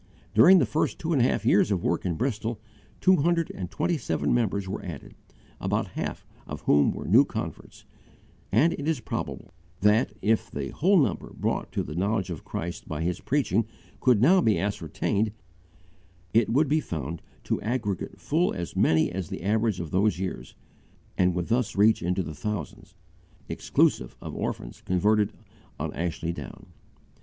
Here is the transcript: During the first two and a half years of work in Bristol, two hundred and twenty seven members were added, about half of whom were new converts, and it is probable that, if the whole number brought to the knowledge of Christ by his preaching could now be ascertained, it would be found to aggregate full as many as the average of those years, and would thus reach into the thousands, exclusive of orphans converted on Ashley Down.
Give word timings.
During 0.33 0.57
the 0.57 0.65
first 0.65 0.97
two 0.97 1.13
and 1.13 1.21
a 1.21 1.25
half 1.25 1.45
years 1.45 1.69
of 1.69 1.83
work 1.83 2.07
in 2.07 2.15
Bristol, 2.15 2.59
two 3.01 3.17
hundred 3.17 3.51
and 3.51 3.69
twenty 3.69 3.99
seven 3.99 4.33
members 4.33 4.67
were 4.67 4.83
added, 4.83 5.13
about 5.59 5.89
half 5.89 6.25
of 6.47 6.61
whom 6.61 6.89
were 6.91 7.05
new 7.05 7.23
converts, 7.23 7.85
and 8.51 8.73
it 8.73 8.87
is 8.87 8.99
probable 8.99 9.53
that, 9.81 10.13
if 10.23 10.49
the 10.49 10.69
whole 10.69 10.97
number 10.99 11.31
brought 11.37 11.71
to 11.73 11.83
the 11.83 11.93
knowledge 11.93 12.31
of 12.31 12.43
Christ 12.43 12.87
by 12.87 13.03
his 13.03 13.21
preaching 13.21 13.67
could 13.99 14.23
now 14.23 14.41
be 14.41 14.57
ascertained, 14.57 15.33
it 16.33 16.49
would 16.49 16.67
be 16.67 16.81
found 16.81 17.21
to 17.43 17.61
aggregate 17.61 18.19
full 18.19 18.53
as 18.55 18.75
many 18.75 19.11
as 19.11 19.29
the 19.29 19.43
average 19.43 19.79
of 19.79 19.91
those 19.91 20.17
years, 20.17 20.55
and 21.15 21.35
would 21.35 21.45
thus 21.47 21.75
reach 21.75 22.01
into 22.01 22.23
the 22.23 22.33
thousands, 22.33 22.95
exclusive 23.47 24.15
of 24.19 24.35
orphans 24.35 24.81
converted 24.81 25.31
on 25.79 25.93
Ashley 25.93 26.31
Down. 26.33 26.71